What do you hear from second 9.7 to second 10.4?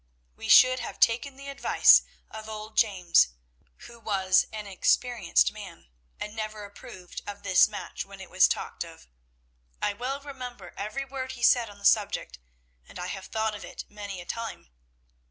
I well